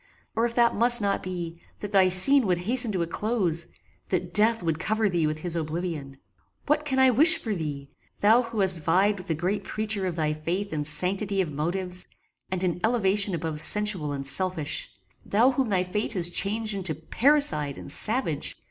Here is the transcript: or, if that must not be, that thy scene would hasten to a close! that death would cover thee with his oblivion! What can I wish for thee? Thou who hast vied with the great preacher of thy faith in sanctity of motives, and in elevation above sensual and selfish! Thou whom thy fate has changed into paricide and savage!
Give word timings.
or, 0.35 0.45
if 0.47 0.55
that 0.55 0.73
must 0.73 0.99
not 0.99 1.21
be, 1.21 1.61
that 1.79 1.91
thy 1.91 2.09
scene 2.09 2.47
would 2.47 2.57
hasten 2.57 2.91
to 2.91 3.03
a 3.03 3.05
close! 3.05 3.67
that 4.09 4.33
death 4.33 4.63
would 4.63 4.79
cover 4.79 5.07
thee 5.07 5.27
with 5.27 5.41
his 5.41 5.55
oblivion! 5.55 6.17
What 6.65 6.85
can 6.85 6.97
I 6.97 7.11
wish 7.11 7.37
for 7.37 7.53
thee? 7.53 7.87
Thou 8.19 8.41
who 8.41 8.61
hast 8.61 8.79
vied 8.79 9.19
with 9.19 9.27
the 9.27 9.35
great 9.35 9.63
preacher 9.63 10.07
of 10.07 10.15
thy 10.15 10.33
faith 10.33 10.73
in 10.73 10.85
sanctity 10.85 11.39
of 11.39 11.51
motives, 11.51 12.07
and 12.49 12.63
in 12.63 12.79
elevation 12.83 13.35
above 13.35 13.61
sensual 13.61 14.11
and 14.11 14.25
selfish! 14.25 14.91
Thou 15.23 15.51
whom 15.51 15.69
thy 15.69 15.83
fate 15.83 16.13
has 16.13 16.31
changed 16.31 16.73
into 16.73 16.95
paricide 16.95 17.77
and 17.77 17.91
savage! 17.91 18.55